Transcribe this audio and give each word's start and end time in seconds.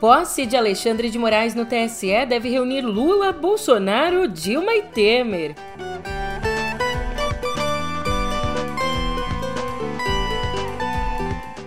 Posse 0.00 0.46
de 0.46 0.56
Alexandre 0.56 1.10
de 1.10 1.18
Moraes 1.18 1.54
no 1.54 1.66
TSE 1.66 2.24
deve 2.26 2.48
reunir 2.48 2.80
Lula, 2.80 3.32
Bolsonaro, 3.32 4.26
Dilma 4.26 4.74
e 4.74 4.82
Temer. 4.84 5.54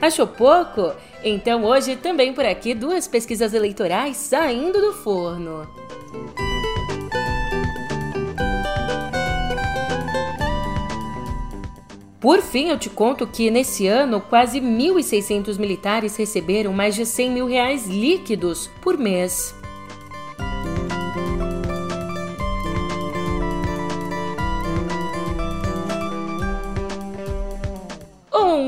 Achou 0.01 0.25
pouco? 0.25 0.93
Então 1.23 1.64
hoje 1.64 1.96
também 1.96 2.33
por 2.33 2.43
aqui 2.43 2.73
duas 2.73 3.07
pesquisas 3.07 3.54
eleitorais 3.54 4.18
saindo 4.18 4.81
do 4.81 4.93
forno. 4.93 5.68
Por 12.23 12.41
fim, 12.41 12.69
eu 12.69 12.79
te 12.79 12.89
conto 12.89 13.27
que 13.27 13.51
nesse 13.51 13.86
ano 13.86 14.21
quase 14.21 14.61
1.600 14.61 15.59
militares 15.59 16.15
receberam 16.15 16.71
mais 16.71 16.95
de 16.95 17.05
100 17.05 17.29
mil 17.29 17.45
reais 17.45 17.86
líquidos 17.86 18.71
por 18.81 18.97
mês. 18.97 19.54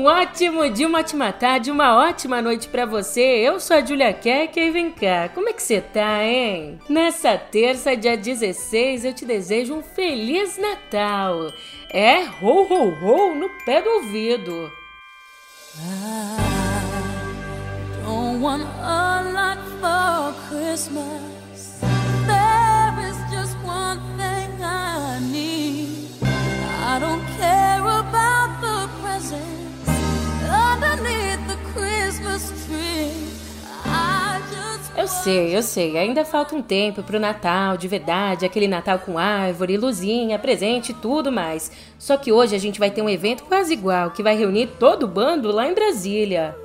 Ótimo 0.06 0.68
dia, 0.70 0.86
uma 0.86 1.00
ótima 1.00 1.32
tarde, 1.32 1.70
uma 1.70 1.96
ótima 1.96 2.40
noite 2.40 2.68
para 2.68 2.86
você. 2.86 3.20
Eu 3.20 3.58
sou 3.58 3.76
a 3.76 3.84
Julia 3.84 4.12
Kek 4.12 4.58
e 4.58 4.70
vem 4.70 4.90
cá, 4.90 5.28
como 5.34 5.48
é 5.48 5.52
que 5.52 5.62
você 5.62 5.80
tá, 5.80 6.24
hein? 6.24 6.80
Nessa 6.88 7.36
terça, 7.36 7.96
dia 7.96 8.16
16, 8.16 9.04
eu 9.04 9.12
te 9.12 9.24
desejo 9.24 9.74
um 9.74 9.82
Feliz 9.82 10.56
Natal. 10.56 11.52
É 11.92 12.22
ho 12.40 12.62
ho 12.62 12.88
ho 13.02 13.34
no 13.34 13.48
pé 13.64 13.82
do 13.82 13.90
ouvido. 13.90 14.70
I 15.78 16.42
don't 18.04 18.40
want 18.40 18.64
a 18.80 19.22
lot 19.32 19.58
for 19.80 20.32
Christmas. 20.48 21.45
Eu 35.06 35.10
sei, 35.10 35.56
eu 35.56 35.62
sei, 35.62 35.96
ainda 35.96 36.24
falta 36.24 36.56
um 36.56 36.60
tempo 36.60 37.00
pro 37.00 37.20
Natal 37.20 37.76
de 37.76 37.86
verdade, 37.86 38.44
aquele 38.44 38.66
Natal 38.66 38.98
com 38.98 39.16
árvore, 39.16 39.76
luzinha, 39.76 40.36
presente 40.36 40.90
e 40.90 40.94
tudo 40.94 41.30
mais. 41.30 41.70
Só 41.96 42.16
que 42.16 42.32
hoje 42.32 42.56
a 42.56 42.58
gente 42.58 42.80
vai 42.80 42.90
ter 42.90 43.02
um 43.02 43.08
evento 43.08 43.44
quase 43.44 43.72
igual, 43.72 44.10
que 44.10 44.20
vai 44.20 44.36
reunir 44.36 44.66
todo 44.80 45.04
o 45.04 45.08
bando 45.08 45.52
lá 45.52 45.68
em 45.68 45.74
Brasília. 45.74 46.56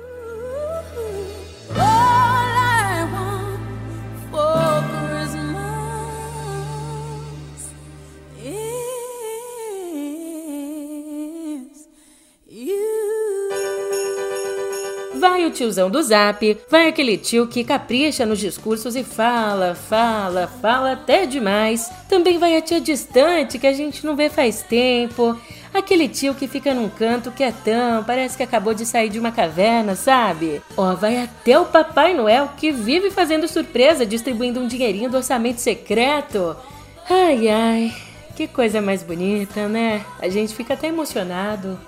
Tiozão 15.52 15.90
do 15.90 16.02
zap, 16.02 16.58
vai 16.68 16.88
aquele 16.88 17.16
tio 17.16 17.46
que 17.46 17.62
capricha 17.62 18.26
nos 18.26 18.40
discursos 18.40 18.96
e 18.96 19.04
fala, 19.04 19.74
fala, 19.74 20.50
fala 20.60 20.92
até 20.92 21.26
demais. 21.26 21.90
Também 22.08 22.38
vai 22.38 22.56
a 22.56 22.62
tia 22.62 22.80
distante 22.80 23.58
que 23.58 23.66
a 23.66 23.72
gente 23.72 24.04
não 24.04 24.16
vê 24.16 24.28
faz 24.28 24.62
tempo. 24.62 25.38
Aquele 25.72 26.08
tio 26.08 26.34
que 26.34 26.48
fica 26.48 26.74
num 26.74 26.88
canto 26.88 27.30
quietão, 27.30 28.04
parece 28.04 28.36
que 28.36 28.42
acabou 28.42 28.74
de 28.74 28.84
sair 28.84 29.08
de 29.08 29.18
uma 29.18 29.32
caverna, 29.32 29.94
sabe? 29.94 30.60
Ó, 30.76 30.94
vai 30.94 31.22
até 31.22 31.58
o 31.58 31.66
Papai 31.66 32.12
Noel 32.12 32.50
que 32.56 32.70
vive 32.72 33.10
fazendo 33.10 33.48
surpresa, 33.48 34.04
distribuindo 34.04 34.60
um 34.60 34.66
dinheirinho 34.66 35.08
do 35.08 35.16
orçamento 35.16 35.60
secreto. 35.60 36.56
Ai, 37.08 37.48
ai, 37.48 37.94
que 38.36 38.46
coisa 38.46 38.80
mais 38.80 39.02
bonita, 39.02 39.68
né? 39.68 40.04
A 40.20 40.28
gente 40.28 40.54
fica 40.54 40.74
até 40.74 40.88
emocionado. 40.88 41.78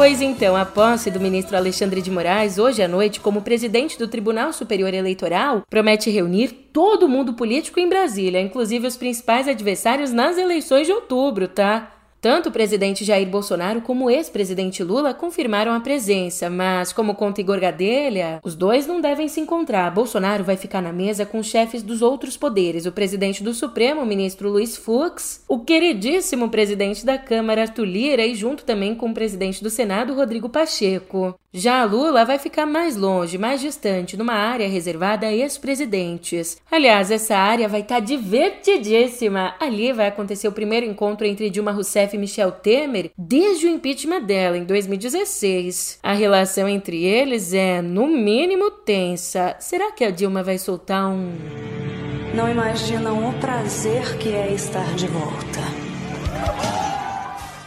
Pois 0.00 0.22
então, 0.22 0.56
a 0.56 0.64
posse 0.64 1.10
do 1.10 1.20
ministro 1.20 1.54
Alexandre 1.54 2.00
de 2.00 2.10
Moraes 2.10 2.56
hoje 2.56 2.82
à 2.82 2.88
noite 2.88 3.20
como 3.20 3.42
presidente 3.42 3.98
do 3.98 4.08
Tribunal 4.08 4.50
Superior 4.50 4.94
Eleitoral 4.94 5.60
promete 5.68 6.08
reunir 6.08 6.48
todo 6.72 7.06
mundo 7.06 7.34
político 7.34 7.78
em 7.78 7.86
Brasília, 7.86 8.40
inclusive 8.40 8.86
os 8.86 8.96
principais 8.96 9.46
adversários 9.46 10.10
nas 10.10 10.38
eleições 10.38 10.86
de 10.86 10.92
outubro, 10.94 11.46
tá? 11.46 11.99
Tanto 12.20 12.50
o 12.50 12.52
presidente 12.52 13.02
Jair 13.02 13.26
Bolsonaro 13.26 13.80
como 13.80 14.04
o 14.04 14.10
ex-presidente 14.10 14.84
Lula 14.84 15.14
confirmaram 15.14 15.72
a 15.72 15.80
presença, 15.80 16.50
mas, 16.50 16.92
como 16.92 17.14
conta 17.14 17.40
Igor 17.40 17.58
Gadelha, 17.58 18.40
os 18.44 18.54
dois 18.54 18.86
não 18.86 19.00
devem 19.00 19.26
se 19.26 19.40
encontrar. 19.40 19.90
Bolsonaro 19.90 20.44
vai 20.44 20.56
ficar 20.56 20.82
na 20.82 20.92
mesa 20.92 21.24
com 21.24 21.38
os 21.38 21.46
chefes 21.46 21.82
dos 21.82 22.02
outros 22.02 22.36
poderes, 22.36 22.84
o 22.84 22.92
presidente 22.92 23.42
do 23.42 23.54
Supremo, 23.54 24.02
o 24.02 24.06
ministro 24.06 24.50
Luiz 24.50 24.76
Fux, 24.76 25.42
o 25.48 25.60
queridíssimo 25.60 26.50
presidente 26.50 27.06
da 27.06 27.16
Câmara, 27.16 27.62
Arthur 27.62 27.86
Lira, 27.86 28.26
e 28.26 28.34
junto 28.34 28.64
também 28.64 28.94
com 28.94 29.10
o 29.10 29.14
presidente 29.14 29.62
do 29.62 29.70
Senado, 29.70 30.12
Rodrigo 30.12 30.50
Pacheco. 30.50 31.34
Já 31.52 31.82
Lula 31.82 32.24
vai 32.24 32.38
ficar 32.38 32.64
mais 32.64 32.96
longe, 32.96 33.36
mais 33.36 33.60
distante, 33.60 34.16
numa 34.16 34.34
área 34.34 34.68
reservada 34.68 35.26
a 35.26 35.32
ex-presidentes. 35.32 36.56
Aliás, 36.70 37.10
essa 37.10 37.36
área 37.36 37.68
vai 37.68 37.80
estar 37.80 37.96
tá 37.96 38.00
divertidíssima. 38.00 39.56
Ali 39.58 39.92
vai 39.92 40.06
acontecer 40.06 40.46
o 40.46 40.52
primeiro 40.52 40.86
encontro 40.86 41.26
entre 41.26 41.50
Dilma 41.50 41.72
Rousseff 41.72 42.14
e 42.14 42.20
Michel 42.20 42.52
Temer 42.52 43.10
desde 43.18 43.66
o 43.66 43.68
impeachment 43.68 44.22
dela 44.22 44.56
em 44.56 44.64
2016. 44.64 45.98
A 46.04 46.12
relação 46.12 46.68
entre 46.68 47.02
eles 47.02 47.52
é, 47.52 47.82
no 47.82 48.06
mínimo, 48.06 48.70
tensa. 48.70 49.56
Será 49.58 49.90
que 49.90 50.04
a 50.04 50.10
Dilma 50.12 50.44
vai 50.44 50.56
soltar 50.56 51.08
um. 51.08 51.32
Não 52.32 52.48
imaginam 52.48 53.28
o 53.28 53.32
prazer 53.40 54.18
que 54.18 54.28
é 54.28 54.52
estar 54.52 54.94
de 54.94 55.08
volta. 55.08 55.60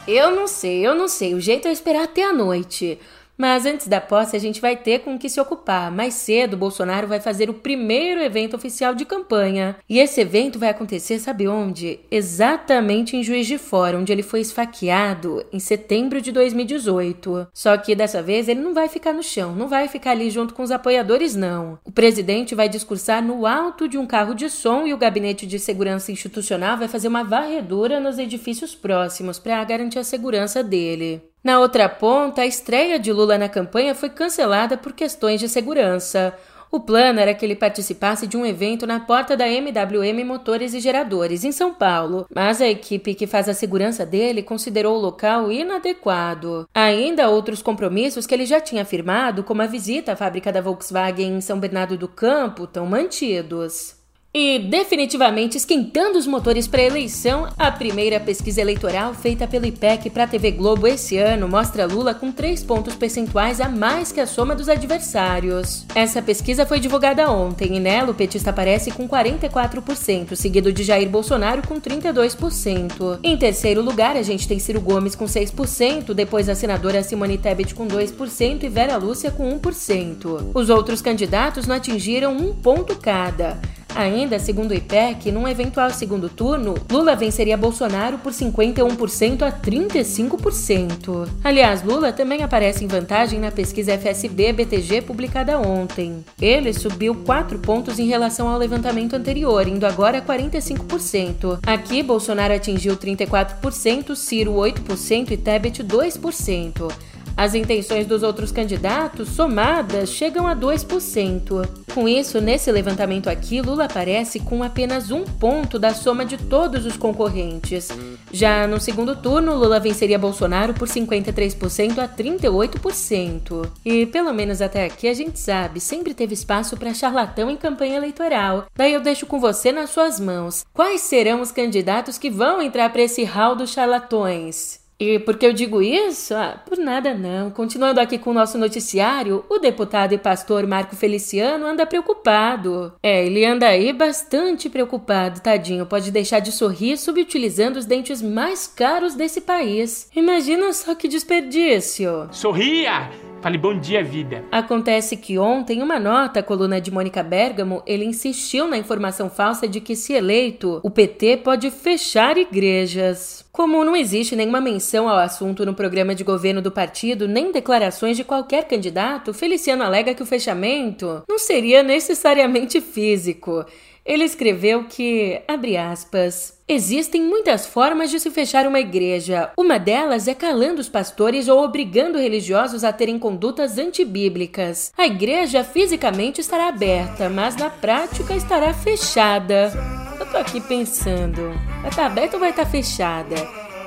Eu 0.07 0.31
não 0.31 0.47
sei, 0.47 0.87
eu 0.87 0.95
não 0.95 1.09
sei. 1.09 1.33
O 1.33 1.41
jeito 1.41 1.67
é 1.67 1.71
esperar 1.73 2.03
até 2.03 2.23
a 2.23 2.31
noite. 2.31 2.97
Mas 3.37 3.65
antes 3.65 3.87
da 3.87 3.99
posse, 3.99 4.35
a 4.35 4.39
gente 4.39 4.61
vai 4.61 4.77
ter 4.77 4.99
com 4.99 5.15
o 5.15 5.19
que 5.19 5.29
se 5.29 5.39
ocupar. 5.39 5.91
Mais 5.91 6.13
cedo, 6.13 6.55
Bolsonaro 6.55 7.07
vai 7.07 7.19
fazer 7.19 7.49
o 7.49 7.53
primeiro 7.53 8.21
evento 8.21 8.55
oficial 8.55 8.93
de 8.93 9.05
campanha. 9.05 9.75
E 9.89 9.99
esse 9.99 10.21
evento 10.21 10.59
vai 10.59 10.69
acontecer, 10.69 11.19
sabe 11.19 11.47
onde? 11.47 11.99
Exatamente 12.11 13.17
em 13.17 13.23
Juiz 13.23 13.47
de 13.47 13.57
Fora, 13.57 13.97
onde 13.97 14.11
ele 14.11 14.23
foi 14.23 14.41
esfaqueado 14.41 15.43
em 15.51 15.59
setembro 15.59 16.21
de 16.21 16.31
2018. 16.31 17.47
Só 17.53 17.75
que 17.77 17.95
dessa 17.95 18.21
vez 18.21 18.47
ele 18.47 18.61
não 18.61 18.73
vai 18.73 18.87
ficar 18.87 19.13
no 19.13 19.23
chão, 19.23 19.55
não 19.55 19.67
vai 19.67 19.87
ficar 19.87 20.11
ali 20.11 20.29
junto 20.29 20.53
com 20.53 20.61
os 20.61 20.71
apoiadores, 20.71 21.35
não. 21.35 21.79
O 21.83 21.91
presidente 21.91 22.55
vai 22.55 22.69
discursar 22.69 23.23
no 23.23 23.45
alto 23.45 23.87
de 23.87 23.97
um 23.97 24.05
carro 24.05 24.35
de 24.35 24.49
som 24.49 24.85
e 24.85 24.93
o 24.93 24.97
gabinete 24.97 25.47
de 25.47 25.57
segurança 25.57 26.11
institucional 26.11 26.77
vai 26.77 26.87
fazer 26.87 27.07
uma 27.07 27.23
varredura 27.23 27.99
nos 27.99 28.19
edifícios 28.19 28.75
próximos 28.75 29.39
para 29.39 29.63
garantir 29.63 29.99
a 29.99 30.03
segurança 30.03 30.63
dele. 30.63 31.32
Na 31.43 31.59
outra 31.59 31.89
ponta, 31.89 32.41
a 32.41 32.45
estreia 32.45 32.97
de 32.97 33.11
Lula 33.11 33.37
na 33.37 33.49
campanha 33.49 33.93
foi 33.93 34.09
cancelada 34.09 34.77
por 34.77 34.93
questões 34.93 35.41
de 35.41 35.49
segurança. 35.49 36.33
O 36.71 36.79
plano 36.79 37.19
era 37.19 37.35
que 37.35 37.45
ele 37.45 37.53
participasse 37.53 38.25
de 38.25 38.37
um 38.37 38.45
evento 38.45 38.87
na 38.87 39.01
porta 39.01 39.35
da 39.35 39.47
MWM 39.47 40.23
Motores 40.25 40.73
e 40.73 40.79
Geradores, 40.79 41.43
em 41.43 41.51
São 41.51 41.73
Paulo, 41.73 42.25
mas 42.33 42.61
a 42.61 42.67
equipe 42.67 43.13
que 43.13 43.27
faz 43.27 43.49
a 43.49 43.53
segurança 43.53 44.05
dele 44.05 44.41
considerou 44.41 44.97
o 44.97 45.01
local 45.01 45.51
inadequado. 45.51 46.65
Ainda 46.73 47.29
outros 47.29 47.61
compromissos 47.61 48.25
que 48.25 48.33
ele 48.33 48.45
já 48.45 48.61
tinha 48.61 48.85
firmado, 48.85 49.43
como 49.43 49.61
a 49.61 49.67
visita 49.67 50.13
à 50.13 50.15
fábrica 50.15 50.51
da 50.51 50.61
Volkswagen 50.61 51.35
em 51.35 51.41
São 51.41 51.59
Bernardo 51.59 51.97
do 51.97 52.07
Campo, 52.07 52.63
estão 52.63 52.85
mantidos. 52.85 54.01
E 54.35 54.57
definitivamente 54.57 55.57
esquentando 55.57 56.17
os 56.17 56.25
motores 56.25 56.67
para 56.67 56.81
a 56.81 56.85
eleição, 56.85 57.47
a 57.55 57.71
primeira 57.71 58.19
pesquisa 58.19 58.61
eleitoral 58.61 59.13
feita 59.13 59.47
pelo 59.47 59.67
IPEC 59.67 60.09
para 60.09 60.23
a 60.23 60.27
TV 60.27 60.49
Globo 60.49 60.87
esse 60.87 61.19
ano 61.19 61.47
mostra 61.47 61.85
Lula 61.85 62.15
com 62.15 62.31
3 62.31 62.63
pontos 62.63 62.95
percentuais 62.95 63.61
a 63.61 63.69
mais 63.69 64.11
que 64.11 64.19
a 64.19 64.25
soma 64.25 64.55
dos 64.55 64.69
adversários. 64.69 65.85
Essa 65.93 66.19
pesquisa 66.19 66.65
foi 66.65 66.79
divulgada 66.79 67.29
ontem 67.29 67.77
e 67.77 67.79
nela 67.79 68.09
o 68.09 68.15
petista 68.15 68.49
aparece 68.49 68.89
com 68.89 69.07
44%, 69.07 70.35
seguido 70.35 70.73
de 70.73 70.83
Jair 70.83 71.07
Bolsonaro 71.07 71.61
com 71.67 71.79
32%. 71.79 73.19
Em 73.21 73.37
terceiro 73.37 73.83
lugar, 73.83 74.17
a 74.17 74.23
gente 74.23 74.47
tem 74.47 74.57
Ciro 74.57 74.81
Gomes 74.81 75.13
com 75.13 75.25
6%, 75.25 76.11
depois 76.11 76.49
a 76.49 76.55
senadora 76.55 77.03
Simone 77.03 77.37
Tebet 77.37 77.75
com 77.75 77.87
2% 77.87 78.63
e 78.63 78.67
Vera 78.67 78.97
Lúcia 78.97 79.29
com 79.29 79.59
1%. 79.59 80.49
Os 80.55 80.71
outros 80.71 81.03
candidatos 81.03 81.67
não 81.67 81.75
atingiram 81.75 82.35
um 82.35 82.51
ponto 82.51 82.95
cada. 82.95 83.61
Ainda, 83.95 84.39
segundo 84.39 84.71
o 84.71 84.73
IPEC, 84.73 85.31
num 85.31 85.47
eventual 85.47 85.91
segundo 85.91 86.27
turno, 86.27 86.73
Lula 86.91 87.15
venceria 87.15 87.55
Bolsonaro 87.55 88.17
por 88.17 88.31
51% 88.31 89.43
a 89.43 89.51
35%. 89.51 91.27
Aliás, 91.43 91.83
Lula 91.83 92.11
também 92.11 92.43
aparece 92.43 92.83
em 92.83 92.87
vantagem 92.87 93.39
na 93.39 93.51
pesquisa 93.51 93.97
FSB-BTG 93.97 95.01
publicada 95.01 95.59
ontem. 95.59 96.25
Ele 96.41 96.73
subiu 96.73 97.13
4 97.15 97.59
pontos 97.59 97.99
em 97.99 98.07
relação 98.07 98.47
ao 98.47 98.57
levantamento 98.57 99.13
anterior, 99.13 99.67
indo 99.67 99.85
agora 99.85 100.17
a 100.17 100.21
45%. 100.21 101.59
Aqui, 101.65 102.01
Bolsonaro 102.01 102.53
atingiu 102.53 102.97
34%, 102.97 104.15
Ciro 104.15 104.53
8% 104.53 105.31
e 105.31 105.37
Tebet 105.37 105.83
2%. 105.83 106.91
As 107.35 107.55
intenções 107.55 108.05
dos 108.05 108.23
outros 108.23 108.51
candidatos, 108.51 109.29
somadas, 109.29 110.09
chegam 110.09 110.47
a 110.47 110.55
2%. 110.55 111.67
Com 111.93 112.07
isso, 112.07 112.39
nesse 112.39 112.71
levantamento 112.71 113.27
aqui, 113.29 113.61
Lula 113.61 113.85
aparece 113.85 114.39
com 114.39 114.63
apenas 114.63 115.11
um 115.11 115.23
ponto 115.23 115.77
da 115.79 115.93
soma 115.93 116.25
de 116.25 116.37
todos 116.37 116.85
os 116.85 116.97
concorrentes. 116.97 117.89
Já 118.31 118.67
no 118.67 118.79
segundo 118.79 119.15
turno, 119.15 119.55
Lula 119.55 119.79
venceria 119.79 120.17
Bolsonaro 120.17 120.73
por 120.73 120.87
53% 120.87 121.99
a 121.99 122.07
38%. 122.07 123.69
E, 123.83 124.05
pelo 124.05 124.33
menos 124.33 124.61
até 124.61 124.85
aqui, 124.85 125.07
a 125.07 125.13
gente 125.13 125.39
sabe, 125.39 125.79
sempre 125.79 126.13
teve 126.13 126.33
espaço 126.33 126.77
para 126.77 126.93
charlatão 126.93 127.49
em 127.49 127.57
campanha 127.57 127.97
eleitoral. 127.97 128.67
Daí 128.75 128.93
eu 128.93 129.01
deixo 129.01 129.25
com 129.25 129.39
você 129.39 129.71
nas 129.71 129.89
suas 129.89 130.19
mãos. 130.19 130.63
Quais 130.73 131.01
serão 131.01 131.41
os 131.41 131.51
candidatos 131.51 132.17
que 132.17 132.29
vão 132.29 132.61
entrar 132.61 132.89
para 132.91 133.01
esse 133.01 133.23
hall 133.23 133.55
dos 133.55 133.71
charlatões? 133.71 134.82
E 134.99 135.19
por 135.19 135.37
que 135.37 135.45
eu 135.45 135.53
digo 135.53 135.81
isso? 135.81 136.33
Ah, 136.33 136.61
por 136.65 136.77
nada 136.77 137.13
não. 137.13 137.49
Continuando 137.51 137.99
aqui 137.99 138.17
com 138.17 138.29
o 138.29 138.33
nosso 138.33 138.57
noticiário, 138.57 139.43
o 139.49 139.59
deputado 139.59 140.13
e 140.13 140.17
pastor 140.17 140.65
Marco 140.65 140.95
Feliciano 140.95 141.65
anda 141.65 141.85
preocupado. 141.85 142.93
É, 143.01 143.25
ele 143.25 143.45
anda 143.45 143.67
aí 143.67 143.91
bastante 143.91 144.69
preocupado, 144.69 145.41
tadinho. 145.41 145.85
Pode 145.85 146.11
deixar 146.11 146.39
de 146.39 146.51
sorrir 146.51 146.97
subutilizando 146.97 147.79
os 147.79 147.85
dentes 147.85 148.21
mais 148.21 148.67
caros 148.67 149.15
desse 149.15 149.41
país. 149.41 150.09
Imagina 150.15 150.71
só 150.73 150.95
que 150.95 151.07
desperdício. 151.07 152.29
Sorria! 152.31 153.32
Fale 153.43 153.57
bom 153.57 153.77
dia, 153.77 154.01
vida. 154.01 154.45
Acontece 154.49 155.17
que 155.17 155.37
ontem, 155.37 155.83
uma 155.83 155.99
nota 155.99 156.39
à 156.39 156.43
coluna 156.43 156.79
de 156.79 156.89
Mônica 156.89 157.21
Bergamo, 157.21 157.83
ele 157.85 158.05
insistiu 158.05 158.69
na 158.69 158.77
informação 158.77 159.29
falsa 159.29 159.67
de 159.67 159.81
que, 159.81 159.97
se 159.97 160.13
eleito, 160.13 160.79
o 160.81 160.89
PT 160.89 161.41
pode 161.43 161.69
fechar 161.69 162.37
igrejas. 162.37 163.43
Como 163.51 163.83
não 163.83 163.97
existe 163.97 164.33
nenhuma 164.33 164.61
menção 164.61 165.09
ao 165.09 165.17
assunto 165.17 165.65
no 165.65 165.73
programa 165.73 166.15
de 166.15 166.23
governo 166.23 166.61
do 166.61 166.71
partido, 166.71 167.27
nem 167.27 167.51
declarações 167.51 168.15
de 168.15 168.23
qualquer 168.23 168.65
candidato, 168.65 169.33
Feliciano 169.33 169.83
alega 169.83 170.13
que 170.13 170.23
o 170.23 170.25
fechamento 170.25 171.21
não 171.27 171.37
seria 171.37 171.83
necessariamente 171.83 172.79
físico. 172.79 173.65
Ele 174.05 174.23
escreveu 174.23 174.85
que, 174.85 175.41
abre 175.47 175.77
aspas, 175.77 176.53
Existem 176.67 177.21
muitas 177.21 177.67
formas 177.67 178.09
de 178.09 178.19
se 178.19 178.31
fechar 178.31 178.65
uma 178.65 178.79
igreja. 178.79 179.51
Uma 179.57 179.77
delas 179.77 180.29
é 180.29 180.33
calando 180.33 180.79
os 180.79 180.87
pastores 180.87 181.49
ou 181.49 181.61
obrigando 181.61 182.17
religiosos 182.17 182.85
a 182.85 182.93
terem 182.93 183.19
condutas 183.19 183.77
antibíblicas. 183.77 184.91
A 184.97 185.05
igreja 185.05 185.63
fisicamente 185.63 186.39
estará 186.39 186.69
aberta, 186.69 187.29
mas 187.29 187.57
na 187.57 187.69
prática 187.69 188.33
estará 188.33 188.73
fechada. 188.73 189.73
Eu 190.17 190.25
tô 190.25 190.37
aqui 190.37 190.61
pensando: 190.61 191.49
vai 191.81 191.89
estar 191.89 192.03
tá 192.03 192.05
aberta 192.05 192.37
ou 192.37 192.39
vai 192.39 192.51
estar 192.51 192.63
tá 192.65 192.71
fechada? 192.71 193.35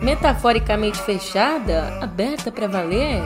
Metaforicamente 0.02 0.98
fechada? 0.98 1.98
Aberta 2.02 2.52
para 2.52 2.66
valer? 2.66 3.22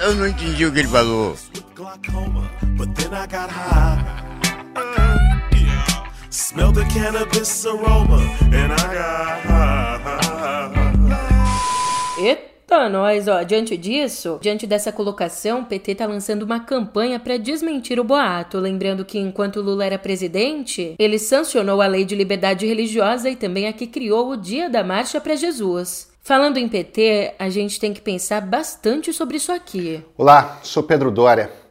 Eu 0.00 0.14
não 0.14 0.28
entendi 0.28 0.64
o 0.64 0.72
que 0.72 0.78
ele 0.78 0.88
falou. 0.88 1.36
Smell 6.32 6.72
the 6.72 6.82
cannabis 6.86 7.66
aroma 7.66 8.16
and 8.54 8.72
I 8.72 8.94
got 8.94 9.42
Eita, 12.18 12.88
nós, 12.88 13.28
ó, 13.28 13.42
diante 13.42 13.76
disso, 13.76 14.38
diante 14.40 14.66
dessa 14.66 14.90
colocação, 14.90 15.60
o 15.60 15.66
PT 15.66 15.96
tá 15.96 16.06
lançando 16.06 16.44
uma 16.44 16.58
campanha 16.58 17.20
para 17.20 17.36
desmentir 17.36 18.00
o 18.00 18.04
boato, 18.04 18.58
lembrando 18.58 19.04
que 19.04 19.18
enquanto 19.18 19.60
Lula 19.60 19.84
era 19.84 19.98
presidente, 19.98 20.94
ele 20.98 21.18
sancionou 21.18 21.82
a 21.82 21.86
Lei 21.86 22.06
de 22.06 22.14
Liberdade 22.14 22.66
Religiosa 22.66 23.28
e 23.28 23.36
também 23.36 23.68
aqui 23.68 23.86
criou 23.86 24.30
o 24.30 24.36
Dia 24.36 24.70
da 24.70 24.82
Marcha 24.82 25.20
para 25.20 25.36
Jesus. 25.36 26.10
Falando 26.22 26.56
em 26.56 26.66
PT, 26.66 27.34
a 27.38 27.50
gente 27.50 27.78
tem 27.78 27.92
que 27.92 28.00
pensar 28.00 28.40
bastante 28.40 29.12
sobre 29.12 29.36
isso 29.36 29.52
aqui. 29.52 30.02
Olá, 30.16 30.60
sou 30.62 30.82
Pedro 30.82 31.10
Dória. 31.10 31.61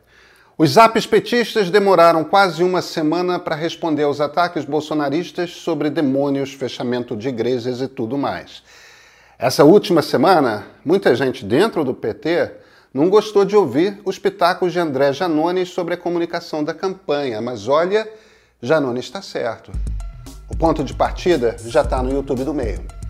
Os 0.57 0.71
zaps 0.71 1.06
petistas 1.06 1.69
demoraram 1.69 2.24
quase 2.24 2.63
uma 2.63 2.81
semana 2.81 3.39
para 3.39 3.56
responder 3.56 4.03
aos 4.03 4.19
ataques 4.19 4.65
bolsonaristas 4.65 5.51
sobre 5.51 5.89
demônios, 5.89 6.53
fechamento 6.53 7.15
de 7.15 7.30
igrejas 7.30 7.81
e 7.81 7.88
tudo 7.88 8.18
mais. 8.18 8.62
Essa 9.39 9.63
última 9.63 10.01
semana, 10.01 10.68
muita 10.86 11.15
gente 11.15 11.44
dentro 11.44 11.83
do 11.83 11.94
PT 11.94 12.51
não 12.94 13.09
gostou 13.09 13.45
de 13.45 13.56
ouvir 13.56 14.00
os 14.06 14.19
pitacos 14.19 14.74
de 14.74 14.80
André 14.80 15.13
Janones 15.13 15.69
sobre 15.69 15.94
a 15.94 15.98
comunicação 15.98 16.63
da 16.63 16.74
campanha, 16.74 17.42
mas 17.42 17.68
olha, 17.68 18.07
Janones 18.62 19.06
está 19.06 19.21
certo. 19.21 19.71
O 20.50 20.56
ponto 20.56 20.83
de 20.83 20.94
partida 20.94 21.56
já 21.65 21.81
está 21.81 22.03
no 22.03 22.12
YouTube 22.12 22.44
do 22.44 22.53
meio. 22.53 23.00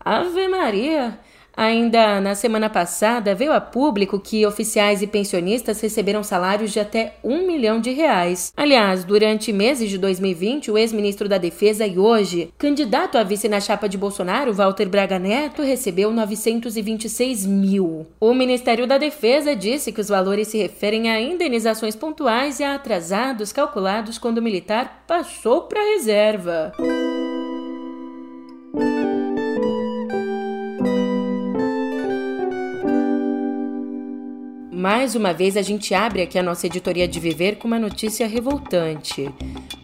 Ave 0.00 0.48
Maria! 0.48 1.18
Ainda 1.58 2.20
na 2.20 2.36
semana 2.36 2.70
passada, 2.70 3.34
veio 3.34 3.52
a 3.52 3.60
público 3.60 4.20
que 4.20 4.46
oficiais 4.46 5.02
e 5.02 5.08
pensionistas 5.08 5.80
receberam 5.80 6.22
salários 6.22 6.70
de 6.70 6.78
até 6.78 7.16
um 7.24 7.44
milhão 7.44 7.80
de 7.80 7.90
reais. 7.90 8.52
Aliás, 8.56 9.02
durante 9.02 9.52
meses 9.52 9.90
de 9.90 9.98
2020, 9.98 10.70
o 10.70 10.78
ex-ministro 10.78 11.28
da 11.28 11.36
Defesa 11.36 11.84
e 11.84 11.98
hoje 11.98 12.54
candidato 12.56 13.18
a 13.18 13.24
vice 13.24 13.48
na 13.48 13.58
chapa 13.58 13.88
de 13.88 13.98
Bolsonaro, 13.98 14.54
Walter 14.54 14.88
Braga 14.88 15.18
Neto, 15.18 15.60
recebeu 15.60 16.12
926 16.12 17.44
mil. 17.44 18.06
O 18.20 18.32
Ministério 18.32 18.86
da 18.86 18.96
Defesa 18.96 19.56
disse 19.56 19.90
que 19.90 20.00
os 20.00 20.08
valores 20.08 20.46
se 20.46 20.58
referem 20.58 21.10
a 21.10 21.20
indenizações 21.20 21.96
pontuais 21.96 22.60
e 22.60 22.62
a 22.62 22.76
atrasados 22.76 23.52
calculados 23.52 24.16
quando 24.16 24.38
o 24.38 24.42
militar 24.42 25.02
passou 25.08 25.62
para 25.62 25.80
a 25.80 25.94
reserva. 25.96 26.72
Mais 34.78 35.16
uma 35.16 35.32
vez, 35.32 35.56
a 35.56 35.62
gente 35.62 35.92
abre 35.92 36.22
aqui 36.22 36.38
a 36.38 36.42
nossa 36.42 36.66
editoria 36.66 37.08
de 37.08 37.18
Viver 37.18 37.56
com 37.56 37.66
uma 37.66 37.80
notícia 37.80 38.28
revoltante. 38.28 39.28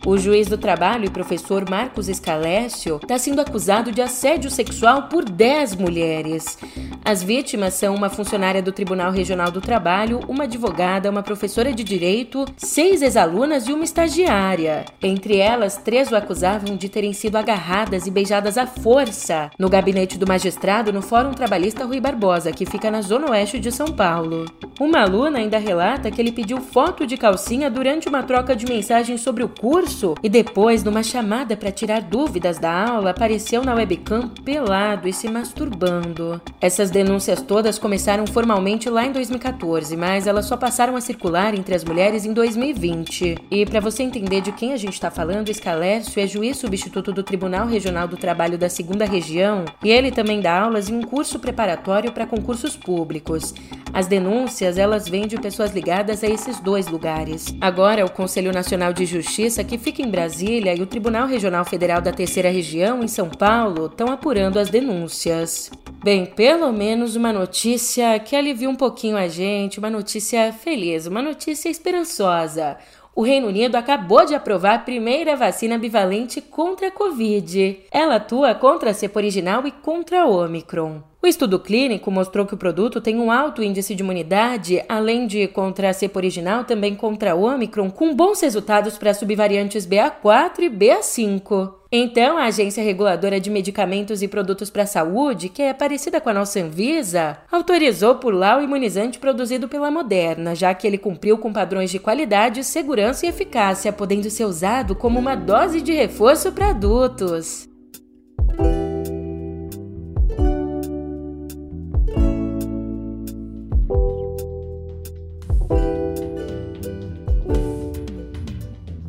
O 0.07 0.17
juiz 0.17 0.47
do 0.47 0.57
trabalho 0.57 1.07
e 1.07 1.11
professor 1.11 1.69
Marcos 1.69 2.09
Escalécio 2.09 3.01
está 3.03 3.19
sendo 3.19 3.41
acusado 3.41 3.91
de 3.91 4.01
assédio 4.01 4.51
sexual 4.51 5.09
por 5.09 5.25
10 5.25 5.75
mulheres. 5.77 6.59
As 7.05 7.23
vítimas 7.23 7.75
são 7.75 7.95
uma 7.95 8.09
funcionária 8.09 8.63
do 8.63 8.71
Tribunal 8.71 9.11
Regional 9.11 9.51
do 9.51 9.61
Trabalho, 9.61 10.21
uma 10.29 10.45
advogada, 10.45 11.11
uma 11.11 11.23
professora 11.23 11.73
de 11.73 11.83
direito, 11.83 12.45
seis 12.57 13.03
ex-alunas 13.03 13.67
e 13.67 13.73
uma 13.73 13.83
estagiária. 13.83 14.85
Entre 15.03 15.39
elas, 15.39 15.77
três 15.79 16.13
o 16.13 16.17
acusavam 16.17 16.77
de 16.77 16.89
terem 16.89 17.13
sido 17.13 17.37
agarradas 17.37 18.07
e 18.07 18.11
beijadas 18.11 18.57
à 18.57 18.67
força 18.67 19.51
no 19.59 19.69
gabinete 19.71 20.19
do 20.19 20.27
magistrado 20.27 20.93
no 20.93 21.03
Fórum 21.03 21.33
Trabalhista 21.33 21.85
Rui 21.85 21.99
Barbosa, 21.99 22.53
que 22.53 22.67
fica 22.67 22.91
na 22.91 23.01
zona 23.01 23.31
oeste 23.31 23.59
de 23.59 23.73
São 23.73 23.89
Paulo. 23.89 24.45
Uma 24.85 25.01
aluna 25.01 25.39
ainda 25.39 25.57
relata 25.57 26.11
que 26.11 26.21
ele 26.21 26.31
pediu 26.31 26.61
foto 26.61 27.07
de 27.07 27.17
calcinha 27.17 27.71
durante 27.71 28.07
uma 28.07 28.23
troca 28.23 28.55
de 28.55 28.67
mensagens 28.67 29.23
sobre 29.23 29.43
o 29.43 29.49
curso 29.49 30.15
e 30.23 30.29
depois, 30.29 30.85
numa 30.85 31.03
chamada 31.03 31.57
para 31.57 31.73
tirar 31.73 32.03
dúvidas 32.03 32.59
da 32.59 32.91
aula, 32.91 33.09
apareceu 33.09 33.65
na 33.65 33.73
webcam 33.73 34.29
pelado 34.45 35.09
e 35.09 35.13
se 35.13 35.27
masturbando. 35.27 36.39
Essas 36.61 36.91
denúncias 36.91 37.41
todas 37.41 37.79
começaram 37.79 38.27
formalmente 38.27 38.91
lá 38.91 39.07
em 39.07 39.13
2014, 39.13 39.97
mas 39.97 40.27
elas 40.27 40.45
só 40.45 40.55
passaram 40.55 40.97
a 40.97 41.01
circular 41.01 41.55
entre 41.55 41.75
as 41.75 41.83
mulheres 41.83 42.27
em 42.27 42.35
2020. 42.35 43.39
E 43.51 43.65
para 43.65 43.81
você 43.81 44.03
entender 44.03 44.43
de 44.43 44.53
quem 44.53 44.75
a 44.75 44.77
gente 44.77 44.93
está 44.93 45.11
falando, 45.11 45.49
Escalércio 45.49 46.23
é 46.23 46.27
juiz 46.27 46.59
substituto 46.59 47.11
do 47.11 47.23
Tribunal 47.23 47.67
Regional 47.67 48.07
do 48.07 48.19
Trabalho 48.19 48.59
da 48.59 48.69
Segunda 48.69 49.07
Região 49.07 49.65
e 49.83 49.91
ele 49.91 50.13
também 50.13 50.43
dá 50.43 50.61
aulas 50.61 50.91
em 50.91 50.95
um 50.95 51.03
curso 51.03 51.39
preparatório 51.39 52.13
para 52.13 52.27
concursos 52.27 52.77
públicos. 52.77 53.55
As 53.95 54.09
denúncias, 54.09 54.74
elas 54.79 55.09
vêm 55.09 55.27
de 55.27 55.37
pessoas 55.37 55.73
ligadas 55.73 56.23
a 56.23 56.27
esses 56.27 56.61
dois 56.61 56.89
lugares. 56.89 57.55
Agora, 57.61 58.05
o 58.05 58.11
Conselho 58.11 58.53
Nacional 58.53 58.93
de 58.93 59.07
Justiça, 59.07 59.65
que 59.65 59.79
fica 59.79 60.03
em 60.03 60.11
Brasília, 60.11 60.75
e 60.75 60.83
o 60.83 60.87
Tribunal 60.87 61.27
Regional 61.27 61.65
Federal 61.65 62.01
da 62.01 62.13
Terceira 62.13 62.51
Região, 62.51 63.03
em 63.03 63.09
São 63.09 63.29
Paulo, 63.29 63.87
estão 63.87 64.09
apurando 64.09 64.59
as 64.59 64.71
denúncias. 64.71 65.71
Bem, 66.03 66.27
pelo 66.27 66.73
menos 66.73 67.17
uma 67.17 67.33
notícia 67.33 68.19
que 68.19 68.37
alivia 68.37 68.69
um 68.69 68.77
pouquinho 68.77 69.17
a 69.17 69.29
gente, 69.29 69.79
uma 69.79 69.91
notícia 69.91 70.53
feliz, 70.53 71.07
uma 71.07 71.23
notícia 71.23 71.69
esperançosa. 71.69 72.77
O 73.17 73.23
Reino 73.23 73.47
Unido 73.47 73.77
acabou 73.77 74.25
de 74.27 74.35
aprovar 74.35 74.75
a 74.75 74.79
primeira 74.81 75.37
vacina 75.37 75.79
bivalente 75.79 76.41
contra 76.41 76.89
a 76.89 76.91
Covid. 76.91 77.79
Ela 77.93 78.17
atua 78.17 78.57
contra 78.57 78.91
a 78.91 78.95
cepa 78.95 79.21
original 79.21 79.65
e 79.67 79.71
contra 79.71 80.23
a 80.23 80.27
Omicron. 80.27 81.01
O 81.25 81.27
estudo 81.27 81.59
clínico 81.59 82.11
mostrou 82.11 82.45
que 82.45 82.53
o 82.53 82.59
produto 82.59 83.01
tem 83.01 83.19
um 83.19 83.33
alto 83.33 83.63
índice 83.63 83.95
de 83.95 84.03
imunidade, 84.03 84.85
além 84.87 85.27
de 85.27 85.49
contra 85.49 85.89
a 85.89 85.93
cepa 85.95 86.19
original, 86.19 86.65
também 86.65 86.95
contra 86.95 87.33
a 87.33 87.35
Omicron, 87.35 87.91
com 87.91 88.15
bons 88.15 88.43
resultados 88.43 88.99
para 88.99 89.15
subvariantes 89.15 89.87
BA4 89.87 90.59
e 90.59 90.69
BA5. 90.69 91.77
Então, 91.91 92.37
a 92.37 92.45
Agência 92.45 92.85
Reguladora 92.85 93.41
de 93.41 93.49
Medicamentos 93.49 94.21
e 94.21 94.29
Produtos 94.29 94.69
para 94.69 94.83
a 94.83 94.87
Saúde, 94.87 95.49
que 95.49 95.63
é 95.63 95.73
parecida 95.73 96.21
com 96.21 96.29
a 96.29 96.35
nossa 96.35 96.61
Anvisa, 96.61 97.39
autorizou 97.51 98.17
por 98.17 98.35
lá 98.35 98.59
o 98.59 98.63
imunizante 98.63 99.19
produzido 99.19 99.67
pela 99.67 99.91
Moderna, 99.91 100.55
já 100.55 100.75
que 100.75 100.87
ele 100.87 100.99
cumpriu 100.99 101.39
com 101.39 101.55
padrões 101.55 101.91
de 101.91 101.99
qualidade, 101.99 102.63
segurança 102.63 103.25
e 103.25 103.31
eficácia, 103.31 103.91
podendo 103.95 104.29
ser 104.29 104.45
usado 104.45 104.95
como 104.95 105.19
uma 105.19 105.35
dose 105.35 105.81
de 105.81 105.95
reforço 105.95 106.53
para 106.53 106.69
adultos. 106.69 107.73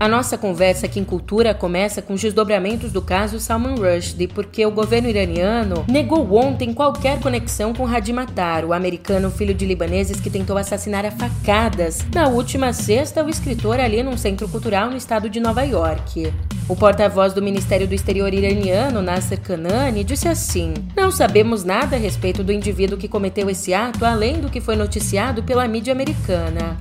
A 0.06 0.08
nossa 0.08 0.38
conversa 0.38 0.86
aqui 0.86 1.00
em 1.00 1.04
Cultura 1.04 1.52
começa 1.56 2.00
com 2.00 2.14
os 2.14 2.22
desdobramentos 2.22 2.92
do 2.92 3.02
caso 3.02 3.40
Salman 3.40 3.74
Rushdie, 3.74 4.28
porque 4.28 4.64
o 4.64 4.70
governo 4.70 5.10
iraniano 5.10 5.84
negou 5.88 6.32
ontem 6.36 6.76
qualquer 6.76 7.20
conexão 7.20 7.74
com 7.74 7.88
Hadi 7.88 8.14
Matar, 8.14 8.64
o 8.66 8.72
americano 8.72 9.32
filho 9.32 9.52
de 9.52 9.66
libaneses 9.66 10.20
que 10.20 10.30
tentou 10.30 10.60
assassinar 10.60 11.08
a 11.08 11.10
facadas 11.10 12.06
na 12.14 12.28
última 12.28 12.72
sexta 12.72 13.24
o 13.24 13.30
escritor 13.30 13.80
ali 13.80 14.04
num 14.04 14.16
centro 14.16 14.48
cultural 14.48 14.92
no 14.92 14.96
estado 14.96 15.28
de 15.28 15.40
Nova 15.40 15.64
York. 15.64 16.32
O 16.70 16.76
porta-voz 16.76 17.34
do 17.34 17.42
Ministério 17.42 17.88
do 17.88 17.96
Exterior 17.96 18.32
iraniano, 18.32 19.02
Nasser 19.02 19.42
Kanani, 19.42 20.04
disse 20.04 20.28
assim: 20.28 20.76
Não 20.96 21.10
sabemos 21.10 21.64
nada 21.64 21.96
a 21.96 22.00
respeito 22.00 22.44
do 22.44 22.52
indivíduo 22.52 22.96
que 22.96 23.08
cometeu 23.08 23.50
esse 23.50 23.74
ato 23.74 24.06
além 24.06 24.40
do 24.40 24.52
que 24.52 24.62
foi 24.62 24.76
noticiado 24.76 25.42
pela 25.42 25.68
mídia 25.68 25.94
americana. 25.94 26.78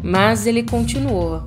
Mas 0.00 0.46
ele 0.46 0.62
continuou 0.62 1.42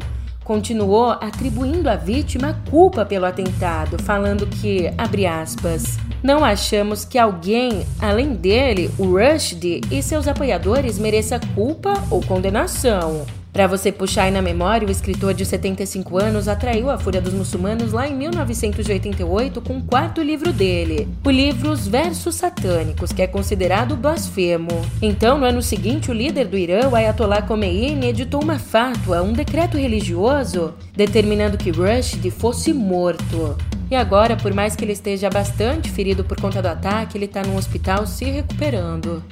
continuou 0.48 1.10
atribuindo 1.10 1.90
à 1.90 1.98
vítima 1.98 2.58
culpa 2.72 3.06
pelo 3.06 3.26
atentado, 3.26 4.02
falando 4.02 4.48
que, 4.48 4.90
abre 4.98 5.26
aspas, 5.26 5.98
não 6.24 6.44
achamos 6.44 7.04
que 7.04 7.20
alguém, 7.20 7.86
além 8.00 8.34
dele, 8.34 8.90
o 8.98 9.04
Rushdie 9.18 9.82
e 9.92 10.02
seus 10.02 10.26
apoiadores 10.26 10.98
mereça 10.98 11.38
culpa 11.54 12.02
ou 12.10 12.22
condenação. 12.22 13.26
Para 13.58 13.66
você 13.66 13.92
puxar 13.92 14.26
aí 14.26 14.32
na 14.32 14.40
memória, 14.40 14.88
o 14.88 14.92
escritor 14.92 15.34
de 15.34 15.44
75 15.44 16.16
anos 16.20 16.48
atraiu 16.48 16.92
a 16.92 16.98
fúria 17.00 17.20
dos 17.20 17.34
muçulmanos 17.34 17.92
lá 17.92 18.08
em 18.08 18.16
1988 18.16 19.62
com 19.62 19.80
o 19.80 19.84
quarto 19.84 20.22
livro 20.22 20.54
dele, 20.54 21.08
o 21.26 21.32
livro 21.32 21.72
Os 21.72 21.88
Versos 21.88 22.36
Satânicos, 22.36 23.12
que 23.12 23.24
é 23.24 23.26
considerado 23.26 23.98
blasfemo. 23.98 24.86
Então, 25.02 25.40
no 25.40 25.46
ano 25.48 25.64
seguinte, 25.64 26.12
o 26.12 26.14
líder 26.14 26.46
do 26.46 26.56
Irã, 26.56 26.88
o 26.88 26.96
Ayatollah 26.96 27.42
Khomeini, 27.42 28.06
editou 28.06 28.44
uma 28.44 28.60
fátua, 28.60 29.24
um 29.24 29.34
decreto 29.34 29.76
religioso, 29.76 30.76
determinando 30.96 31.58
que 31.58 31.72
Rushdie 31.72 32.30
fosse 32.30 32.72
morto. 32.72 33.58
E 33.90 33.96
agora, 33.96 34.38
por 34.38 34.54
mais 34.54 34.76
que 34.76 34.86
ele 34.86 34.94
esteja 34.94 35.32
bastante 35.32 35.90
ferido 35.90 36.24
por 36.24 36.40
conta 36.40 36.62
do 36.62 36.68
ataque, 36.68 37.18
ele 37.18 37.26
está 37.26 37.42
num 37.42 37.58
hospital 37.58 38.06
se 38.06 38.26
recuperando. 38.26 39.24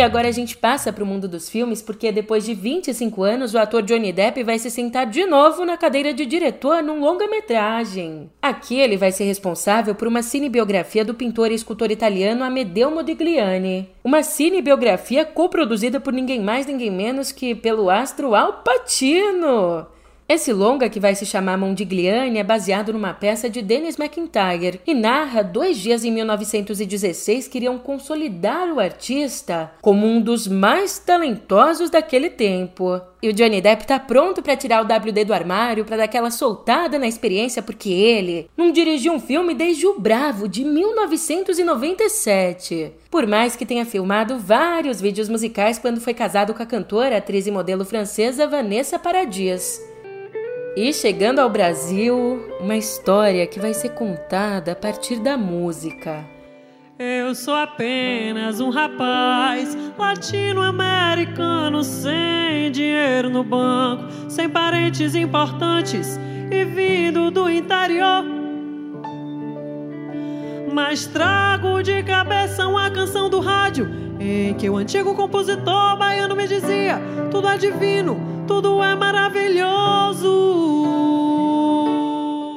E 0.00 0.02
agora 0.02 0.28
a 0.28 0.32
gente 0.32 0.56
passa 0.56 0.90
para 0.90 1.04
o 1.04 1.06
mundo 1.06 1.28
dos 1.28 1.50
filmes 1.50 1.82
porque 1.82 2.10
depois 2.10 2.46
de 2.46 2.54
25 2.54 3.22
anos 3.22 3.52
o 3.52 3.58
ator 3.58 3.82
Johnny 3.82 4.14
Depp 4.14 4.42
vai 4.42 4.58
se 4.58 4.70
sentar 4.70 5.04
de 5.04 5.26
novo 5.26 5.62
na 5.62 5.76
cadeira 5.76 6.14
de 6.14 6.24
diretor 6.24 6.82
num 6.82 7.00
longa-metragem. 7.00 8.30
Aqui 8.40 8.80
ele 8.80 8.96
vai 8.96 9.12
ser 9.12 9.24
responsável 9.24 9.94
por 9.94 10.08
uma 10.08 10.22
cinebiografia 10.22 11.04
do 11.04 11.12
pintor 11.12 11.52
e 11.52 11.54
escultor 11.54 11.90
italiano 11.90 12.42
Amedeo 12.42 12.90
Modigliani. 12.90 13.90
Uma 14.02 14.22
cinebiografia 14.22 15.26
coproduzida 15.26 16.00
por 16.00 16.14
ninguém 16.14 16.40
mais 16.40 16.64
ninguém 16.64 16.90
menos 16.90 17.30
que 17.30 17.54
pelo 17.54 17.90
astro 17.90 18.34
Al 18.34 18.62
Pacino. 18.62 19.86
Esse 20.30 20.52
longa, 20.52 20.88
que 20.88 21.00
vai 21.00 21.16
se 21.16 21.26
chamar 21.26 21.58
Mondigliani, 21.58 22.38
é 22.38 22.44
baseado 22.44 22.92
numa 22.92 23.12
peça 23.12 23.50
de 23.50 23.60
Dennis 23.60 23.98
McIntyre 23.98 24.80
e 24.86 24.94
narra 24.94 25.42
dois 25.42 25.76
dias 25.76 26.04
em 26.04 26.12
1916 26.12 27.48
que 27.48 27.58
iriam 27.58 27.76
consolidar 27.76 28.72
o 28.72 28.78
artista 28.78 29.72
como 29.82 30.06
um 30.06 30.20
dos 30.20 30.46
mais 30.46 31.00
talentosos 31.00 31.90
daquele 31.90 32.30
tempo. 32.30 33.00
E 33.20 33.28
o 33.28 33.32
Johnny 33.32 33.60
Depp 33.60 33.84
tá 33.84 33.98
pronto 33.98 34.40
para 34.40 34.54
tirar 34.54 34.84
o 34.84 34.86
WD 34.86 35.24
do 35.24 35.34
armário 35.34 35.84
para 35.84 35.96
dar 35.96 36.04
aquela 36.04 36.30
soltada 36.30 36.96
na 36.96 37.08
experiência 37.08 37.60
porque 37.60 37.90
ele 37.90 38.48
não 38.56 38.70
dirigiu 38.70 39.12
um 39.12 39.18
filme 39.18 39.52
desde 39.52 39.84
o 39.84 39.98
Bravo 39.98 40.46
de 40.46 40.64
1997. 40.64 42.92
Por 43.10 43.26
mais 43.26 43.56
que 43.56 43.66
tenha 43.66 43.84
filmado 43.84 44.38
vários 44.38 45.00
vídeos 45.00 45.28
musicais 45.28 45.76
quando 45.76 46.00
foi 46.00 46.14
casado 46.14 46.54
com 46.54 46.62
a 46.62 46.66
cantora, 46.66 47.16
atriz 47.16 47.48
e 47.48 47.50
modelo 47.50 47.84
francesa 47.84 48.46
Vanessa 48.46 48.96
Paradis. 48.96 49.89
E 50.76 50.92
chegando 50.94 51.40
ao 51.40 51.50
Brasil, 51.50 52.46
uma 52.60 52.76
história 52.76 53.44
que 53.44 53.58
vai 53.58 53.74
ser 53.74 53.88
contada 53.90 54.70
a 54.70 54.76
partir 54.76 55.18
da 55.18 55.36
música. 55.36 56.24
Eu 56.96 57.34
sou 57.34 57.54
apenas 57.54 58.60
um 58.60 58.70
rapaz 58.70 59.76
latino-americano 59.98 61.82
sem 61.82 62.70
dinheiro 62.70 63.28
no 63.28 63.42
banco, 63.42 64.04
sem 64.28 64.48
parentes 64.48 65.16
importantes 65.16 66.20
e 66.52 66.64
vindo 66.64 67.32
do 67.32 67.50
interior. 67.50 68.24
Mas 70.72 71.04
trago 71.06 71.82
de 71.82 72.00
cabeça 72.04 72.68
uma 72.68 72.88
canção 72.90 73.28
do 73.28 73.40
rádio 73.40 73.88
em 74.20 74.54
que 74.54 74.70
o 74.70 74.76
antigo 74.76 75.16
compositor 75.16 75.96
baiano 75.96 76.36
me 76.36 76.46
dizia: 76.46 77.00
tudo 77.30 77.48
é 77.48 77.58
divino, 77.58 78.29
tudo 78.50 78.82
é 78.82 78.96
maravilhoso. 78.96 80.28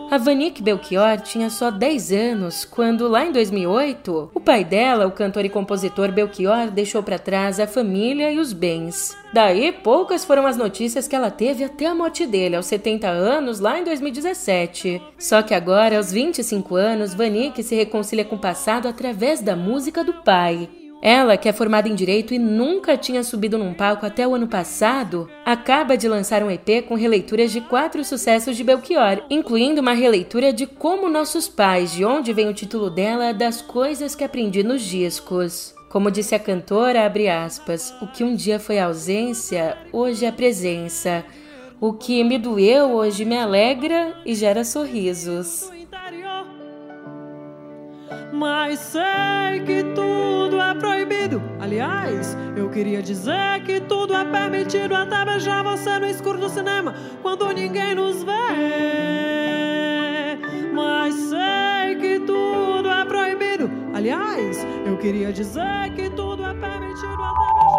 A 0.09 0.17
Vanique 0.17 0.61
Belchior 0.61 1.21
tinha 1.21 1.51
só 1.51 1.69
10 1.69 2.11
anos 2.11 2.65
quando, 2.65 3.07
lá 3.07 3.25
em 3.25 3.31
2008, 3.31 4.31
o 4.33 4.39
pai 4.39 4.63
dela, 4.63 5.05
o 5.05 5.11
cantor 5.11 5.45
e 5.45 5.49
compositor 5.49 6.11
Belchior, 6.11 6.71
deixou 6.71 7.03
para 7.03 7.19
trás 7.19 7.59
a 7.59 7.67
família 7.67 8.31
e 8.31 8.39
os 8.39 8.53
bens. 8.53 9.15
Daí, 9.33 9.71
poucas 9.71 10.25
foram 10.25 10.47
as 10.47 10.57
notícias 10.57 11.07
que 11.07 11.15
ela 11.15 11.29
teve 11.29 11.63
até 11.63 11.85
a 11.85 11.95
morte 11.95 12.25
dele, 12.25 12.55
aos 12.55 12.65
70 12.65 13.07
anos, 13.07 13.59
lá 13.59 13.79
em 13.79 13.83
2017. 13.83 15.01
Só 15.17 15.43
que 15.43 15.53
agora, 15.53 15.97
aos 15.97 16.11
25 16.11 16.75
anos, 16.75 17.13
Vanique 17.13 17.63
se 17.63 17.75
reconcilia 17.75 18.25
com 18.25 18.35
o 18.35 18.39
passado 18.39 18.87
através 18.87 19.41
da 19.41 19.55
música 19.55 20.03
do 20.03 20.13
pai. 20.13 20.69
Ela, 21.05 21.35
que 21.35 21.49
é 21.49 21.51
formada 21.51 21.89
em 21.89 21.95
direito 21.95 22.33
e 22.33 22.39
nunca 22.39 22.95
tinha 22.95 23.25
subido 23.25 23.57
num 23.57 23.73
palco 23.73 24.05
até 24.05 24.25
o 24.25 24.35
ano 24.35 24.47
passado, 24.47 25.29
acaba 25.45 25.97
de 25.97 26.07
lançar 26.07 26.41
um 26.41 26.49
EP 26.49 26.87
com 26.87 26.95
releituras 26.95 27.51
de 27.51 27.59
quatro 27.59 28.05
sucessos 28.05 28.55
de 28.55 28.63
Belchior, 28.63 29.21
incluindo 29.29 29.81
uma 29.81 29.91
releitura 29.91 30.53
de 30.53 30.65
Como 30.65 31.09
Nossos 31.09 31.49
Pais, 31.49 31.91
de 31.91 32.05
onde 32.05 32.31
vem 32.31 32.47
o 32.47 32.53
título 32.53 32.89
dela 32.89 33.33
Das 33.33 33.61
Coisas 33.61 34.15
que 34.15 34.23
Aprendi 34.23 34.63
nos 34.63 34.81
Discos. 34.81 35.75
Como 35.89 36.09
disse 36.09 36.35
a 36.35 36.39
cantora, 36.39 37.05
abre 37.05 37.27
aspas, 37.27 37.93
o 38.01 38.07
que 38.07 38.23
um 38.23 38.33
dia 38.33 38.57
foi 38.57 38.79
ausência, 38.79 39.75
hoje 39.91 40.25
é 40.25 40.31
presença. 40.31 41.25
O 41.81 41.91
que 41.91 42.23
me 42.23 42.37
doeu 42.37 42.93
hoje 42.93 43.25
me 43.25 43.37
alegra 43.37 44.15
e 44.25 44.33
gera 44.33 44.63
sorrisos. 44.63 45.69
Mas 48.33 48.79
sei 48.79 49.59
que 49.63 49.83
tudo 49.93 50.59
é 50.59 50.73
proibido. 50.73 51.39
Aliás, 51.59 52.35
eu 52.57 52.67
queria 52.67 52.99
dizer 52.99 53.61
que 53.63 53.79
tudo 53.79 54.15
é 54.15 54.25
permitido 54.25 54.95
até 54.95 55.23
beijar 55.23 55.63
você 55.63 55.99
no 55.99 56.07
escuro 56.07 56.39
do 56.39 56.49
cinema 56.49 56.95
quando 57.21 57.47
ninguém 57.53 57.93
nos 57.93 58.23
vê. 58.23 58.31
Mas 60.73 61.13
sei 61.13 61.95
que 62.01 62.21
tudo 62.25 62.89
é 62.89 63.05
proibido. 63.05 63.69
Aliás, 63.93 64.65
eu 64.83 64.97
queria 64.97 65.31
dizer 65.31 65.93
que 65.95 66.09
tudo 66.09 66.43
é 66.43 66.55
permitido 66.55 67.21
até 67.21 67.53
beijar 67.53 67.72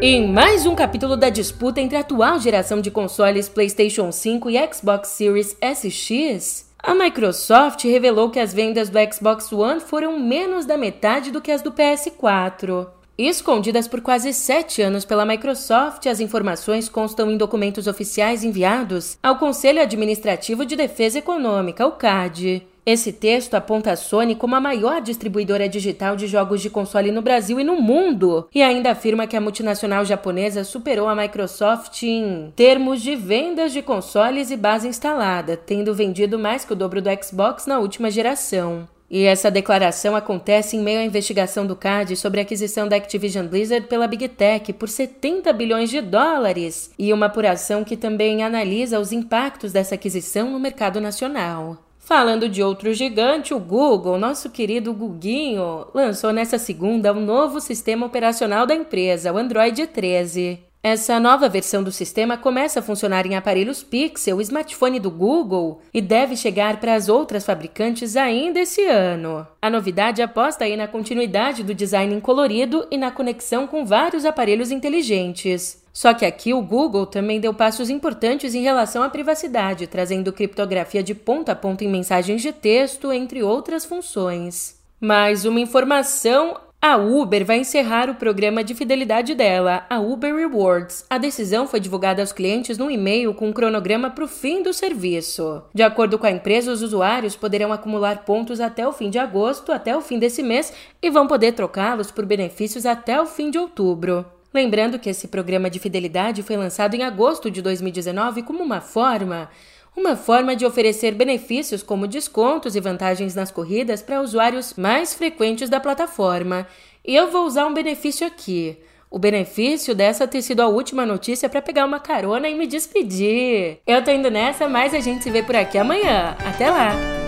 Em 0.00 0.30
mais 0.30 0.66
um 0.66 0.74
capítulo 0.74 1.16
da 1.16 1.30
disputa 1.30 1.80
entre 1.80 1.96
a 1.96 2.00
atual 2.00 2.38
geração 2.38 2.82
de 2.82 2.90
consoles 2.90 3.48
PlayStation 3.48 4.12
5 4.12 4.50
e 4.50 4.58
Xbox 4.70 5.08
Series 5.08 5.56
SX, 5.58 6.70
a 6.78 6.94
Microsoft 6.94 7.82
revelou 7.84 8.28
que 8.28 8.38
as 8.38 8.52
vendas 8.52 8.90
do 8.90 8.98
Xbox 9.10 9.50
One 9.50 9.80
foram 9.80 10.20
menos 10.20 10.66
da 10.66 10.76
metade 10.76 11.30
do 11.30 11.40
que 11.40 11.50
as 11.50 11.62
do 11.62 11.72
PS4. 11.72 12.88
Escondidas 13.16 13.88
por 13.88 14.02
quase 14.02 14.34
sete 14.34 14.82
anos 14.82 15.06
pela 15.06 15.24
Microsoft, 15.24 16.04
as 16.04 16.20
informações 16.20 16.90
constam 16.90 17.30
em 17.30 17.38
documentos 17.38 17.86
oficiais 17.86 18.44
enviados 18.44 19.16
ao 19.22 19.38
Conselho 19.38 19.80
Administrativo 19.80 20.66
de 20.66 20.76
Defesa 20.76 21.20
Econômica, 21.20 21.86
o 21.86 21.92
CAD. 21.92 22.66
Esse 22.88 23.12
texto 23.12 23.54
aponta 23.54 23.90
a 23.90 23.96
Sony 23.96 24.36
como 24.36 24.54
a 24.54 24.60
maior 24.60 25.00
distribuidora 25.00 25.68
digital 25.68 26.14
de 26.14 26.28
jogos 26.28 26.62
de 26.62 26.70
console 26.70 27.10
no 27.10 27.20
Brasil 27.20 27.58
e 27.58 27.64
no 27.64 27.82
mundo, 27.82 28.48
e 28.54 28.62
ainda 28.62 28.92
afirma 28.92 29.26
que 29.26 29.36
a 29.36 29.40
multinacional 29.40 30.04
japonesa 30.04 30.62
superou 30.62 31.08
a 31.08 31.16
Microsoft 31.16 32.04
em 32.04 32.52
termos 32.54 33.02
de 33.02 33.16
vendas 33.16 33.72
de 33.72 33.82
consoles 33.82 34.52
e 34.52 34.56
base 34.56 34.86
instalada, 34.86 35.56
tendo 35.56 35.92
vendido 35.92 36.38
mais 36.38 36.64
que 36.64 36.74
o 36.74 36.76
dobro 36.76 37.02
do 37.02 37.10
Xbox 37.20 37.66
na 37.66 37.80
última 37.80 38.08
geração. 38.08 38.88
E 39.10 39.24
essa 39.24 39.50
declaração 39.50 40.14
acontece 40.14 40.76
em 40.76 40.80
meio 40.80 41.00
à 41.00 41.04
investigação 41.04 41.66
do 41.66 41.74
CAD 41.74 42.14
sobre 42.14 42.38
a 42.38 42.42
aquisição 42.44 42.86
da 42.86 42.94
Activision 42.94 43.48
Blizzard 43.48 43.88
pela 43.88 44.06
Big 44.06 44.28
Tech 44.28 44.72
por 44.72 44.88
70 44.88 45.52
bilhões 45.52 45.90
de 45.90 46.00
dólares, 46.00 46.92
e 46.96 47.12
uma 47.12 47.26
apuração 47.26 47.82
que 47.82 47.96
também 47.96 48.44
analisa 48.44 49.00
os 49.00 49.10
impactos 49.10 49.72
dessa 49.72 49.96
aquisição 49.96 50.52
no 50.52 50.60
mercado 50.60 51.00
nacional. 51.00 51.78
Falando 52.06 52.48
de 52.48 52.62
outro 52.62 52.94
gigante, 52.94 53.52
o 53.52 53.58
Google, 53.58 54.16
nosso 54.16 54.48
querido 54.48 54.94
Guguinho, 54.94 55.88
lançou 55.92 56.32
nessa 56.32 56.56
segunda 56.56 57.12
um 57.12 57.18
novo 57.18 57.60
sistema 57.60 58.06
operacional 58.06 58.64
da 58.64 58.76
empresa, 58.76 59.32
o 59.32 59.36
Android 59.36 59.88
13. 59.88 60.60
Essa 60.84 61.18
nova 61.18 61.48
versão 61.48 61.82
do 61.82 61.90
sistema 61.90 62.36
começa 62.36 62.78
a 62.78 62.82
funcionar 62.82 63.26
em 63.26 63.34
aparelhos 63.34 63.82
Pixel, 63.82 64.40
smartphone 64.40 65.00
do 65.00 65.10
Google, 65.10 65.82
e 65.92 66.00
deve 66.00 66.36
chegar 66.36 66.78
para 66.78 66.94
as 66.94 67.08
outras 67.08 67.44
fabricantes 67.44 68.16
ainda 68.16 68.60
esse 68.60 68.86
ano. 68.86 69.44
A 69.60 69.68
novidade 69.68 70.22
aposta 70.22 70.64
aí 70.64 70.76
na 70.76 70.86
continuidade 70.86 71.64
do 71.64 71.74
design 71.74 72.20
colorido 72.20 72.86
e 72.88 72.96
na 72.96 73.10
conexão 73.10 73.66
com 73.66 73.84
vários 73.84 74.24
aparelhos 74.24 74.70
inteligentes. 74.70 75.84
Só 75.96 76.12
que 76.12 76.26
aqui 76.26 76.52
o 76.52 76.60
Google 76.60 77.06
também 77.06 77.40
deu 77.40 77.54
passos 77.54 77.88
importantes 77.88 78.54
em 78.54 78.60
relação 78.60 79.02
à 79.02 79.08
privacidade, 79.08 79.86
trazendo 79.86 80.30
criptografia 80.30 81.02
de 81.02 81.14
ponta 81.14 81.52
a 81.52 81.56
ponta 81.56 81.84
em 81.84 81.88
mensagens 81.88 82.42
de 82.42 82.52
texto, 82.52 83.10
entre 83.10 83.42
outras 83.42 83.86
funções. 83.86 84.78
Mais 85.00 85.46
uma 85.46 85.58
informação 85.58 86.60
a 86.82 86.98
Uber 86.98 87.46
vai 87.46 87.60
encerrar 87.60 88.10
o 88.10 88.14
programa 88.14 88.62
de 88.62 88.74
fidelidade 88.74 89.34
dela, 89.34 89.86
a 89.88 89.98
Uber 89.98 90.36
Rewards. 90.36 91.06
A 91.08 91.16
decisão 91.16 91.66
foi 91.66 91.80
divulgada 91.80 92.20
aos 92.20 92.30
clientes 92.30 92.76
num 92.76 92.90
e-mail 92.90 93.32
com 93.32 93.48
um 93.48 93.52
cronograma 93.54 94.10
para 94.10 94.24
o 94.24 94.28
fim 94.28 94.62
do 94.62 94.74
serviço. 94.74 95.62
De 95.74 95.82
acordo 95.82 96.18
com 96.18 96.26
a 96.26 96.30
empresa, 96.30 96.70
os 96.70 96.82
usuários 96.82 97.36
poderão 97.36 97.72
acumular 97.72 98.22
pontos 98.26 98.60
até 98.60 98.86
o 98.86 98.92
fim 98.92 99.08
de 99.08 99.18
agosto, 99.18 99.72
até 99.72 99.96
o 99.96 100.02
fim 100.02 100.18
desse 100.18 100.42
mês, 100.42 100.74
e 101.00 101.08
vão 101.08 101.26
poder 101.26 101.52
trocá-los 101.52 102.10
por 102.10 102.26
benefícios 102.26 102.84
até 102.84 103.18
o 103.18 103.24
fim 103.24 103.50
de 103.50 103.58
outubro. 103.58 104.26
Lembrando 104.52 104.98
que 104.98 105.10
esse 105.10 105.28
programa 105.28 105.68
de 105.68 105.78
fidelidade 105.78 106.42
foi 106.42 106.56
lançado 106.56 106.94
em 106.94 107.02
agosto 107.02 107.50
de 107.50 107.60
2019 107.60 108.42
como 108.42 108.62
uma 108.62 108.80
forma 108.80 109.50
uma 109.96 110.14
forma 110.14 110.54
de 110.54 110.66
oferecer 110.66 111.12
benefícios 111.12 111.82
como 111.82 112.06
descontos 112.06 112.76
e 112.76 112.80
vantagens 112.80 113.34
nas 113.34 113.50
corridas 113.50 114.02
para 114.02 114.20
usuários 114.20 114.74
mais 114.74 115.14
frequentes 115.14 115.70
da 115.70 115.80
plataforma. 115.80 116.66
E 117.04 117.16
eu 117.16 117.30
vou 117.30 117.46
usar 117.46 117.66
um 117.66 117.72
benefício 117.72 118.26
aqui. 118.26 118.76
O 119.10 119.18
benefício 119.18 119.94
dessa 119.94 120.28
ter 120.28 120.42
sido 120.42 120.60
a 120.60 120.68
última 120.68 121.06
notícia 121.06 121.48
para 121.48 121.62
pegar 121.62 121.86
uma 121.86 122.00
carona 122.00 122.48
e 122.48 122.54
me 122.54 122.66
despedir. 122.66 123.78
Eu 123.86 124.04
tô 124.04 124.10
indo 124.10 124.30
nessa, 124.30 124.68
mas 124.68 124.92
a 124.92 125.00
gente 125.00 125.24
se 125.24 125.30
vê 125.30 125.42
por 125.42 125.56
aqui 125.56 125.78
amanhã. 125.78 126.36
Até 126.44 126.68
lá! 126.68 127.25